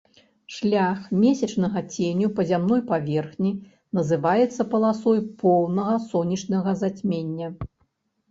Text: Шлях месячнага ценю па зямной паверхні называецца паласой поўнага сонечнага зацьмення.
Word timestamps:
Шлях 0.53 0.99
месячнага 1.23 1.81
ценю 1.95 2.29
па 2.37 2.45
зямной 2.51 2.79
паверхні 2.91 3.51
называецца 3.99 4.61
паласой 4.71 5.19
поўнага 5.43 5.93
сонечнага 6.09 6.71
зацьмення. 6.83 7.47